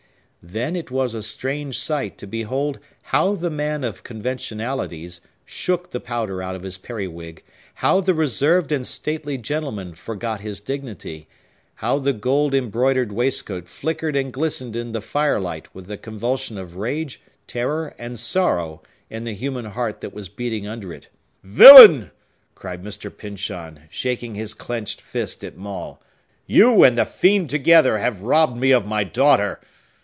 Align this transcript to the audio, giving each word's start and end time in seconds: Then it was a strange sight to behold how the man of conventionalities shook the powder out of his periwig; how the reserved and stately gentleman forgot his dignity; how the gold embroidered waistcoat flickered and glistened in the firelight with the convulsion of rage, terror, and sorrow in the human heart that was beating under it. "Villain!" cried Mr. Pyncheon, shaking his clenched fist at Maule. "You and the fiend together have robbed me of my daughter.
Then 0.43 0.75
it 0.75 0.89
was 0.89 1.13
a 1.13 1.21
strange 1.21 1.77
sight 1.77 2.17
to 2.17 2.25
behold 2.25 2.79
how 3.03 3.35
the 3.35 3.51
man 3.51 3.83
of 3.83 4.03
conventionalities 4.03 5.21
shook 5.45 5.91
the 5.91 5.99
powder 5.99 6.41
out 6.41 6.55
of 6.55 6.63
his 6.63 6.79
periwig; 6.79 7.43
how 7.75 8.01
the 8.01 8.15
reserved 8.15 8.71
and 8.71 8.85
stately 8.85 9.37
gentleman 9.37 9.93
forgot 9.93 10.41
his 10.41 10.59
dignity; 10.59 11.27
how 11.75 11.99
the 11.99 12.11
gold 12.11 12.55
embroidered 12.55 13.11
waistcoat 13.11 13.67
flickered 13.67 14.15
and 14.15 14.33
glistened 14.33 14.75
in 14.75 14.93
the 14.93 14.99
firelight 14.99 15.69
with 15.75 15.85
the 15.85 15.95
convulsion 15.95 16.57
of 16.57 16.75
rage, 16.75 17.21
terror, 17.45 17.93
and 17.99 18.17
sorrow 18.17 18.81
in 19.11 19.21
the 19.21 19.33
human 19.35 19.65
heart 19.65 20.01
that 20.01 20.11
was 20.11 20.27
beating 20.27 20.65
under 20.65 20.91
it. 20.91 21.09
"Villain!" 21.43 22.09
cried 22.55 22.83
Mr. 22.83 23.15
Pyncheon, 23.15 23.81
shaking 23.91 24.33
his 24.33 24.55
clenched 24.55 25.01
fist 25.01 25.43
at 25.43 25.55
Maule. 25.55 26.01
"You 26.47 26.83
and 26.83 26.97
the 26.97 27.05
fiend 27.05 27.51
together 27.51 27.99
have 27.99 28.23
robbed 28.23 28.57
me 28.57 28.71
of 28.71 28.87
my 28.87 29.03
daughter. 29.03 29.61